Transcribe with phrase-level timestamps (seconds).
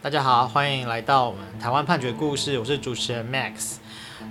[0.00, 3.76] 大家好，欢迎来到我们台湾判决故事，我是主持人 Max。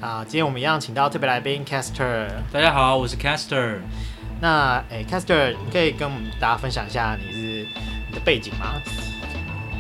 [0.01, 2.27] 啊，今天我们一样请到特别来宾 Caster。
[2.51, 3.79] 大家好，我是 Caster。
[4.41, 7.67] 那诶，Caster，你可以跟我们大家分享一下你是
[8.09, 8.73] 你的背景吗？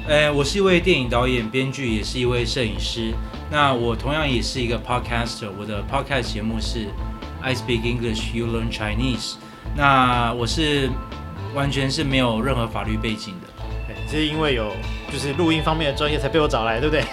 [0.07, 3.13] 诶，我是一位电影导演、编剧，也是一位摄影师。
[3.49, 6.87] 那我同样也是一个 Podcaster，我的 Podcast 节目是
[7.41, 9.35] I Speak English, You Learn Chinese。
[9.75, 10.89] 那我是
[11.53, 13.50] 完全是没有任何法律背景的。
[14.19, 14.71] 是因为有
[15.11, 17.03] 就是录音方面的专业才被我找来，对不对？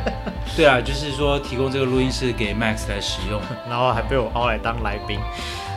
[0.56, 5.20] 对啊，就是说提供这个录音室给 Max 来使用，然后还被我邀来当来宾。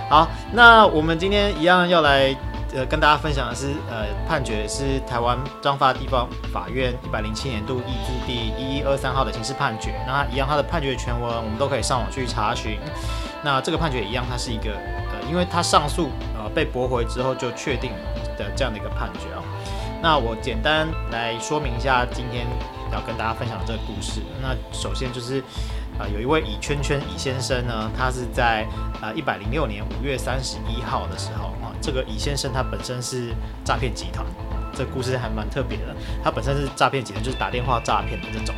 [0.09, 2.35] 好，那我们今天一样要来
[2.73, 9.93] 呃跟大家分享的是呃判决是台湾彰化地方法院一百零七年度易字第一一二三号的刑事判决。
[10.07, 12.79] 那一样它的判决全文我们都可以上网去查询。
[13.43, 17.91] 那这个判决一样，它是一个呃，因为它上诉呃被驳回之后就确定
[18.37, 19.43] 的这样的一个判决啊。
[20.01, 22.47] 那我简单来说明一下今天
[22.91, 24.21] 要跟大家分享的这个故事。
[24.41, 25.41] 那首先就是，
[25.99, 28.65] 啊、有一位乙圈圈乙先生呢，他是在
[29.01, 33.33] 啊一百零六年五月三十一号的时候啊，这个乙先生他本身是
[33.65, 34.25] 诈骗集团，
[34.73, 35.93] 这故事还蛮特别的。
[36.23, 38.55] 他本身是诈骗集团，就是打电话诈骗的这种。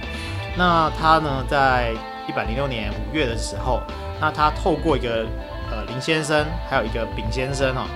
[0.55, 1.91] 那他呢，在
[2.29, 3.81] 一百零六年五月的时候，
[4.19, 5.25] 那他透过一个
[5.71, 7.87] 呃林先生，还有一个丙先生哈。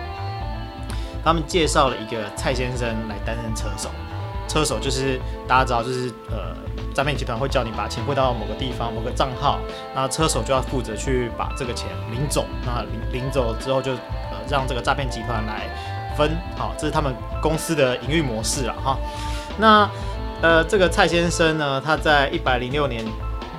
[1.26, 3.90] 他们介绍了一个蔡先生来担任车手，
[4.48, 6.56] 车手就是大家知道，就是呃
[6.94, 9.60] 诈骗集团会叫你把钱汇到某个地方、某个账号，
[9.96, 15.68] 那车手就要负责去把这个钱领走，那领领走之后就呃让这个诈骗集团来
[16.16, 18.96] 分，好，这是他们公司的营运模式了哈。
[19.58, 19.90] 那
[20.44, 23.04] 呃这个蔡先生呢，他在一百零六年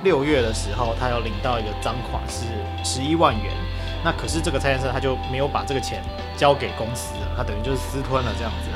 [0.05, 2.45] 六月的时候，他要领到一个赃款是
[2.85, 3.53] 十一万元。
[4.03, 6.01] 那可是这个蔡先生他就没有把这个钱
[6.35, 8.69] 交给公司了，他等于就是私吞了这样子。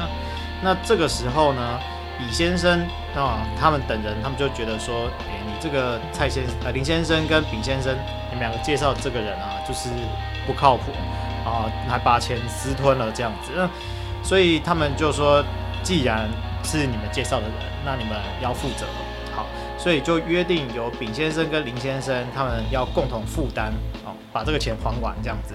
[0.61, 1.79] 那这个时候呢，
[2.19, 7.95] 李先生啊，他们等人他们就觉得说，哎，你这个蔡先生呃林先生跟丙先生，
[8.29, 9.89] 你们两个介绍这个人啊，就是
[10.45, 10.91] 不靠谱
[11.45, 13.51] 啊，还把钱私吞了这样子。
[13.55, 13.69] 那
[14.23, 15.43] 所以他们就说，
[15.81, 16.29] 既然
[16.63, 18.85] 是你们介绍的人，那你们要负责。
[19.81, 23.73] 所以就约定由丙先生跟林先生他们要共同负担。
[24.33, 25.53] 把这个钱还完这样子，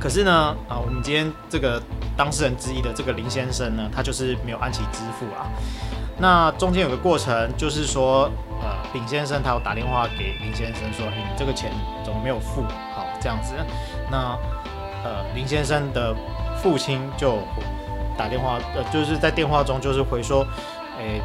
[0.00, 0.32] 可是呢，
[0.68, 1.80] 啊，我们今天这个
[2.16, 5.46] 当事人之一的这个林先生呢，他就是没有按期支付啊。
[6.18, 8.28] 那中间有个过程，就是说，
[8.60, 11.70] 呃，丙先生他有打电话给林先生说，你这个钱
[12.04, 12.62] 怎么没有付？
[12.92, 13.54] 好，这样子。
[14.10, 14.36] 那
[15.04, 16.12] 呃，林先生的
[16.60, 17.38] 父亲就
[18.18, 20.44] 打电话，呃，就是在电话中就是回说，
[20.98, 21.20] 哎，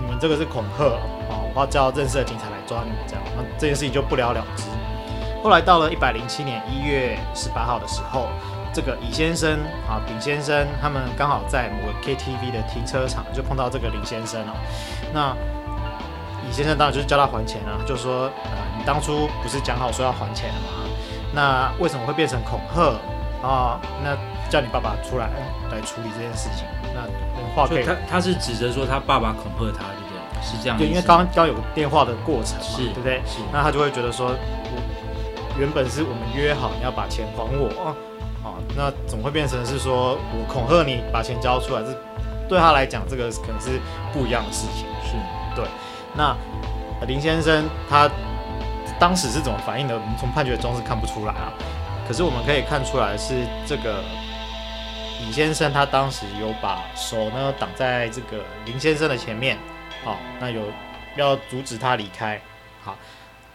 [0.00, 4.64] 你们这个是恐吓啊，我要叫认识的警察来抓你们这样，那这件事情就不了了之。
[5.42, 8.28] 后来到了一百零七年一月十八号的时候，
[8.72, 9.58] 这个乙先生
[9.88, 14.54] 啊、丙先生他们刚好在某个 KTV 的停车场就碰到这个林先生了。
[15.12, 15.34] 那
[16.48, 20.84] 乙先生当然就是叫他还钱啊，就说呃，你当初不是讲好说要还钱的吗？
[21.32, 22.82] 那为什么会变成恐吓
[23.46, 23.80] 啊？
[24.04, 24.16] 那
[24.50, 25.30] 叫你爸爸出来
[25.70, 26.66] 来处理这件事情。
[26.92, 27.06] 那
[27.54, 30.42] 话可以，他他是指责说他爸爸恐吓他，对不对？
[30.42, 30.76] 是这样。
[30.76, 33.22] 对，因为刚刚有个电话的过程嘛，是对不对？
[33.24, 33.38] 是。
[33.52, 34.34] 那他就会觉得说。
[34.72, 37.92] 我原本是我们约好你要把钱还我啊，
[38.40, 41.82] 好，那怎么会变成是说我恐吓你把钱交出来？
[41.82, 41.92] 这
[42.48, 43.80] 对他来讲，这个可能是
[44.12, 44.86] 不一样的事情。
[45.04, 45.16] 是
[45.54, 45.66] 对。
[46.14, 46.34] 那
[47.06, 48.08] 林先生他
[48.98, 49.94] 当时是怎么反应的？
[49.94, 51.52] 我们从判决中是看不出来啊。
[52.06, 54.02] 可是我们可以看出来是这个
[55.24, 59.56] 李先生他当时有把手呢挡在这个林先生的前面，
[60.04, 60.62] 好，那有
[61.16, 62.40] 要阻止他离开。
[62.82, 62.98] 好，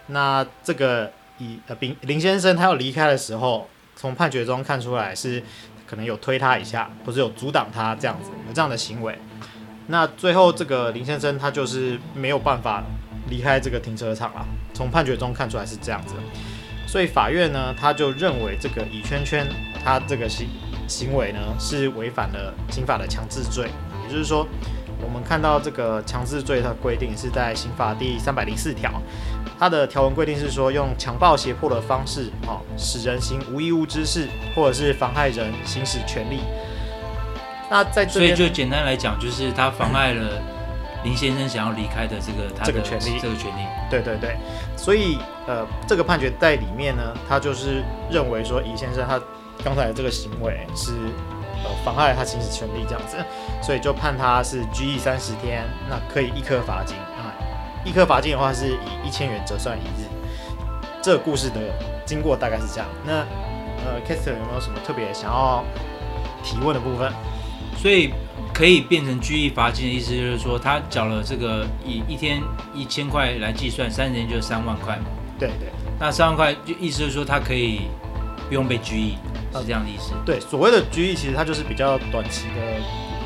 [0.08, 1.12] 那这个。
[1.38, 5.44] 以呃，丙林先生他要离开的时候，从判决中看出来是
[5.86, 9.20] 可能有推他一下，或者有阻挡他这样子，有这样的行为。
[9.88, 12.82] 那最后这个林先生他就是没有办法
[13.30, 14.46] 离开这个停车场了。
[14.74, 16.16] 从判决中看出来是这样子，
[16.88, 19.46] 所以法院呢他就认为这个乙圈圈
[19.84, 20.48] 他这个行
[20.88, 23.70] 行为呢是违反了刑法的强制罪，
[24.06, 24.46] 也就是说，
[25.02, 28.92] 我们看到这个强制罪的规定是在刑法第三百零四条。
[29.58, 36.40] 它的条文规定是说，用强暴胁迫的方式，哦，使人行无义务之事，或者是妨害人行使权利。
[37.70, 40.42] 那在这所以就简单来讲，就是他妨碍了
[41.06, 43.66] 林先生想要离开的这个他的这个权利，这个权利。
[43.90, 44.36] 对对对，
[44.76, 45.18] 所以
[45.48, 49.18] 呃，这个判决在里面呢，他就是认为说，乙先生他
[49.64, 50.92] 刚才的这个行为是
[51.64, 53.18] 呃妨碍他行使权利这样子，
[53.62, 56.96] 所以就判他是拘役三十天，那可以一颗罚金。
[56.98, 57.34] 啊，
[57.84, 60.06] 一颗罚金的话是以一千元折算一日。
[61.02, 61.60] 这个故事的
[62.06, 62.88] 经过大概是这样。
[63.06, 63.14] 那
[63.86, 65.64] 呃 k e s t e r 有没有什么特别想要
[66.44, 67.12] 提问的部分？
[67.78, 68.12] 所以
[68.54, 72.42] 可以变成拘役罚金的意思，就是说他缴了这个以一天
[72.74, 75.04] 一千块来计算，三十天就是三万块嘛。
[75.38, 75.70] 对对。
[76.00, 77.82] 那三万块就意思就是说他可以
[78.48, 79.18] 不用被拘役，
[79.60, 80.14] 是这样的意思。
[80.26, 82.62] 对，所谓的拘役其实它就是比较短期的，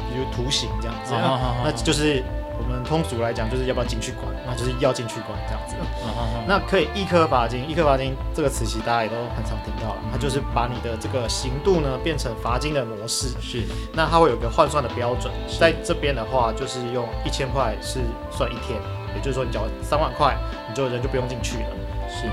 [0.09, 1.13] 比如徒刑这样子。
[1.13, 2.23] 哦、好好好，那就是。
[2.61, 5.75] 我们通俗来讲，就是要不要进去关，那就是要进去关这样子。
[5.79, 13.29] 嗯嗯嗯、那可以一颗罚金，一颗罚金这个词其实大家也都很常听到了，它就是把你的这个刑度呢变成罚金的模式。
[13.39, 13.63] 是。
[13.93, 18.77] 那它会有个换算的标准，在这边的话就是用一千块是算一天，
[19.15, 20.35] 也就是说你缴三万块，
[20.67, 21.69] 你就人就不用进去了。
[22.09, 22.27] 是。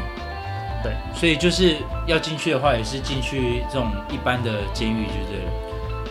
[0.86, 1.18] 对。
[1.18, 5.52] 所以就是要进去的话，也是进去这种一般的监狱就对了。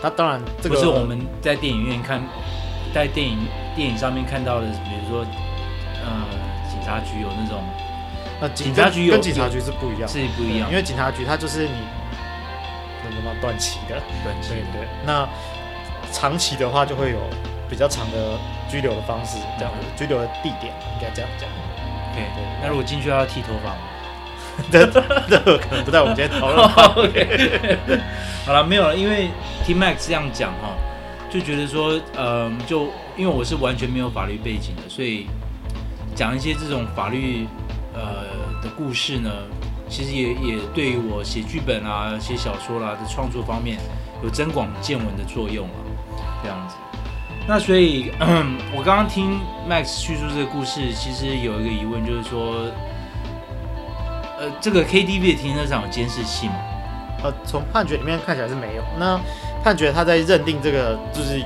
[0.02, 2.22] 那当然，这个不是我们在电影院看。
[2.94, 3.36] 在电影
[3.74, 5.20] 电影上面看到的，比如说，
[6.00, 6.08] 呃，
[6.70, 7.62] 警察局有那种，
[8.40, 11.74] 那，警察局有跟警察局是不一样，是不一样，因为警察局它就是你
[13.12, 14.88] 什么短期的，短期的，对对。
[15.04, 15.28] 那
[16.10, 17.18] 长期的话就会有
[17.68, 21.50] 比较长的拘留的方式，这样子，拘留的地点应该这样讲。
[22.14, 22.42] 对对。
[22.62, 23.78] 那如果进去要剃头发吗？
[24.70, 25.00] 这这
[25.58, 26.66] 可能不在我们今天讨论。
[26.96, 27.78] OK。
[28.46, 29.28] 好了，没有了，因为
[29.64, 30.76] 听 Max 这样讲哈。
[31.28, 32.84] 就觉得说，呃，就
[33.16, 35.26] 因为我是完全没有法律背景的，所以
[36.14, 37.46] 讲一些这种法律
[37.92, 38.24] 呃
[38.62, 39.30] 的故事呢，
[39.88, 43.76] 其实也也对于我写剧本啊、写小说啦的创作方面
[44.22, 46.76] 有增广见闻的作用啊，这样子。
[47.46, 48.12] 那所以
[48.74, 49.38] 我刚刚听
[49.68, 52.66] Max 叙述这个故事，其实有一个疑问，就是说，
[54.46, 56.54] 呃，这个 KTV 的停车场有监视器吗？
[57.24, 58.82] 呃，从判决里面看起来是没有。
[58.98, 59.18] 那
[59.64, 61.42] 判决他在认定这个就是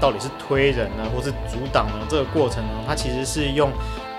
[0.00, 3.70] 到底是推人呢，或是阻挡呢这个过程呢，他其实是用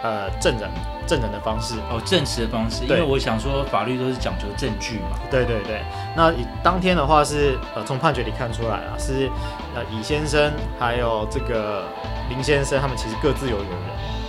[0.03, 0.69] 呃证人
[1.07, 2.83] 证人的方式哦，证词的方式。
[2.83, 5.17] 因为我想说法律都是讲究证据嘛。
[5.31, 5.81] 对对对。
[6.15, 9.29] 那以当天的话是呃从判决里看出来啊，是
[9.73, 11.85] 呃乙先生还有这个
[12.29, 13.79] 林先生他们其实各自有有人，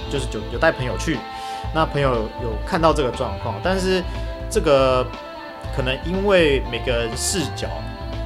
[0.08, 1.18] 就是有有带朋友去，
[1.74, 4.02] 那朋友有看到这个状况，但是
[4.50, 5.06] 这个
[5.74, 7.68] 可能因为每个人视角。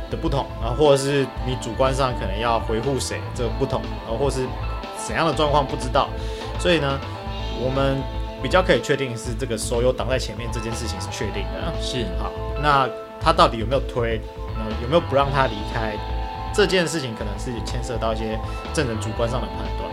[0.09, 4.47] 的不同，然后或者是你主观上可能要维护谁，这个不同，然后或是
[4.97, 6.09] 怎样的状况不知道，
[6.61, 6.97] 所以呢，
[7.61, 8.01] 我们
[8.41, 12.31] 比较可以确定是这个手有挡在前面这件事情是确定的，是好。
[12.63, 12.89] 那
[13.21, 14.21] 他到底有没有推，
[14.55, 15.97] 呃，有没有不让他离开
[16.55, 18.39] 这件事情，可能是牵涉到一些
[18.73, 19.86] 证人主观上的判断，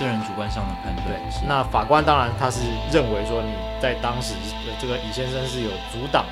[0.00, 0.24] 这样子。
[0.26, 1.06] 证人主观上的判断。
[1.06, 2.60] 对，那法官当然他是
[2.90, 4.32] 认为说你在当时
[4.66, 6.24] 的这个李先生是有阻挡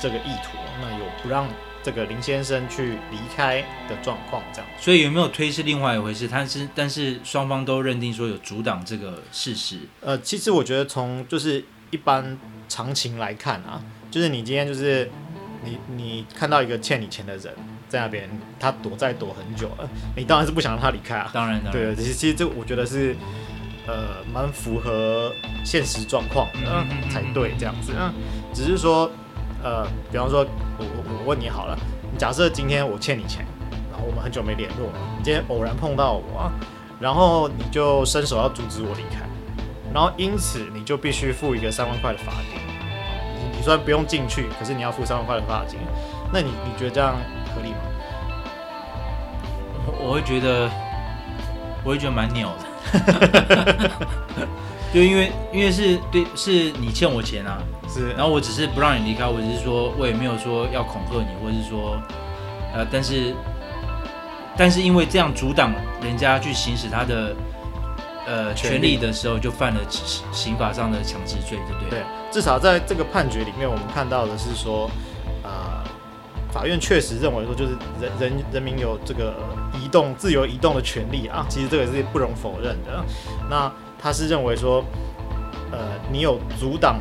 [0.00, 1.46] 这个意图，那有不让。
[1.84, 6.28] 这个林先生去离开的状况，这样，所以有没有推是另外一回事。
[6.30, 9.80] 但是，但是双方都认定说有阻挡这个事实。
[10.00, 13.82] 呃，其实我觉得从就是一般常情来看啊，
[14.12, 15.10] 就是你今天就是
[15.64, 17.52] 你你看到一个欠你钱的人
[17.88, 21.30] 在那边，他躲在躲很久了，你当然是不想让他离开啊。
[21.32, 21.94] 当然，当然。
[21.94, 23.16] 对，其实其实这我觉得是
[23.86, 25.32] 呃蛮符合
[25.64, 27.92] 现实状况的才对，这样子。
[27.98, 28.12] 嗯，
[28.52, 29.10] 只是说。
[29.64, 30.44] 呃，比方说，
[30.76, 31.78] 我我我问你好了，
[32.18, 33.46] 假设今天我欠你钱，
[33.92, 36.50] 然后我们很久没联络，你今天偶然碰到我，
[36.98, 39.20] 然后你就伸手要阻止我离开，
[39.94, 42.58] 然后因此你就必须付一个三万块的罚金。
[43.38, 45.78] 你你虽然不用进去，可是你要付三万块的罚金，
[46.32, 47.14] 那你你觉得这样
[47.54, 47.78] 合理吗？
[49.86, 50.70] 我，我会觉得，
[51.84, 53.90] 我会觉得蛮鸟的，
[54.92, 57.58] 就因为因为是对，是你欠我钱啊。
[57.88, 62.00] 是，然后我只是不让你离开，我只是说，我也没有说要恐吓你，或者是说，
[62.74, 63.34] 呃，但是，
[64.56, 67.36] 但是因为这样阻挡人家去行使他的
[68.26, 69.80] 呃权利的时候，就犯了
[70.32, 71.90] 刑法上的强制罪，对不对？
[71.90, 74.90] 对，至少在这个判决里面，我们看到的是说，呃，
[76.52, 79.34] 法院确实认为说，就是人人人民有这个
[79.80, 83.02] 移动自由移动的权利啊，其实这个是不容否认的。
[83.48, 84.84] 那他是认为说，
[85.70, 85.78] 呃，
[86.10, 87.00] 你有阻挡。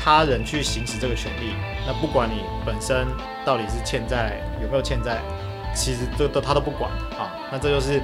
[0.00, 1.52] 他人去行使这个权利，
[1.84, 3.04] 那不管你本身
[3.44, 5.18] 到底是欠债有没有欠债，
[5.74, 7.28] 其实这都他都不管啊。
[7.50, 8.00] 那这就是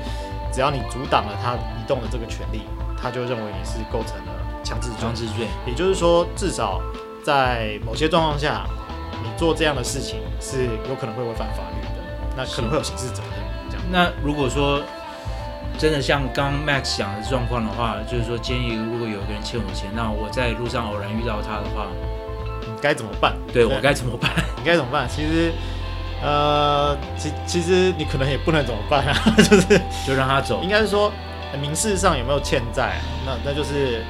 [0.53, 2.62] 只要你阻挡了他移动的这个权利，
[3.00, 5.47] 他就认为你是构成了强制强制罪。
[5.67, 6.83] 也就是说，至少
[7.23, 8.67] 在某些状况下，
[9.23, 12.02] 你做这样的事情是有可能会违反法律的，
[12.37, 13.33] 那可能会有刑事责任。
[13.71, 13.85] 这样。
[13.90, 14.83] 那如果说
[15.78, 21.88] 真的像刚 Max 讲的状况的话，就是说，建议如果有一个人欠我钱，那我在路上偶然遇到他的话，
[22.61, 23.35] 你该怎么办？
[23.52, 24.30] 对，我该怎么办？
[24.56, 25.09] 你该怎么办？
[25.09, 25.52] 其实，
[26.23, 30.62] 呃，其其实你可能也不能怎么办啊， 就是就让他走。
[30.62, 31.11] 应该是说，
[31.61, 33.00] 民事上有没有欠债？
[33.26, 34.04] 那那就是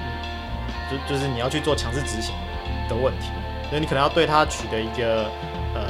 [0.91, 2.35] 就就是你要去做强制执行
[2.91, 3.29] 的问题，
[3.69, 5.25] 所以你可能要对他取得一个
[5.75, 5.83] 呃。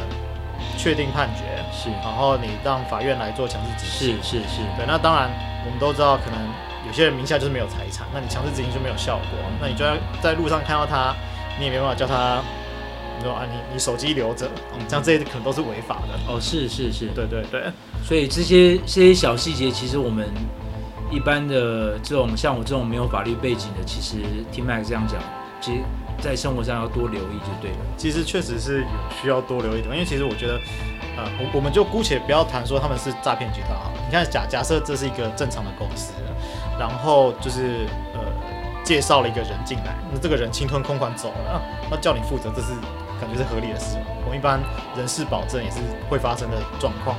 [0.77, 4.85] 确定判决，是，然后你让法院来做强制执行，是是是，对。
[4.87, 5.31] 那当然，
[5.65, 6.39] 我们都知道，可能
[6.87, 11.15] 有些人名下就是没有财产，那你强制执行就没有效果，那你就要在路上看到他，
[11.59, 12.43] 你也没办法叫他，
[13.19, 14.51] 你说啊，你你手机留着，
[14.89, 16.33] 这样这些可能都是违法的。
[16.33, 17.63] 哦，是是是，对对对。
[18.03, 20.29] 所以这些这些小细节，其实我们
[21.11, 24.17] 一般的这种像我这种没有法律背景的，其实
[24.51, 25.21] 听 Max 这样讲，
[25.61, 25.79] 其实。
[26.21, 27.77] 在生活上要多留意就对了。
[27.97, 28.89] 其实确实是有
[29.21, 30.55] 需要多留意的，因为其实我觉得，
[31.17, 33.91] 呃，我我们就姑且不要谈说他们是诈骗集团啊。
[34.07, 36.13] 你看假假设这是一个正常的公司，
[36.79, 38.21] 然后就是呃
[38.85, 42.73] 介绍了一个人进来，那这个人侵吞公款走了，那叫你负责，这是
[43.21, 44.07] 感觉是合理的事嘛。
[44.25, 44.61] 我们一般
[44.97, 45.79] 人事保证也是
[46.09, 47.17] 会发生的状况。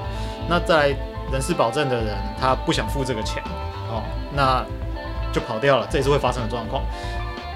[0.48, 0.96] 那在
[1.32, 3.42] 人事保证的人他不想付这个钱
[3.90, 4.64] 哦，那
[5.34, 6.84] 就跑掉了，这也是会发生的状况。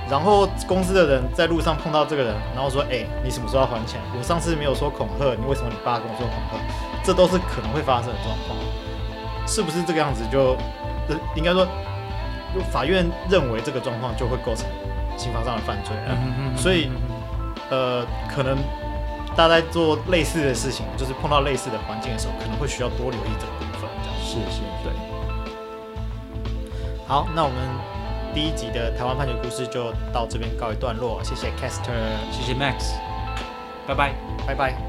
[0.09, 3.99] 然后公司的人在路上碰到这个人，然后说：“哎，你什么时候要还钱？
[4.17, 6.57] 我上次没有说恐吓，你为什么你爸跟我说恐吓？
[7.03, 8.57] 这都是可能会发生的状况，
[9.47, 10.55] 是不是这个样子就？
[11.09, 11.67] 就应该说，
[12.71, 14.67] 法院认为这个状况就会构成
[15.17, 16.15] 刑法上的犯罪了。
[16.55, 16.91] 所以，
[17.71, 18.55] 呃，可能
[19.35, 23.89] 大家在做类似的事情，就是碰到类似的环境的时候，可能会需要多留意这个部分。
[24.03, 24.93] 这样是是，对。
[27.07, 27.98] 好，那我们。
[28.33, 31.91] 第一集的台湾判决故事就到这边告一段落，谢谢 Caster，
[32.31, 32.93] 谢谢 Max，
[33.87, 34.13] 拜拜，
[34.45, 34.88] 拜拜。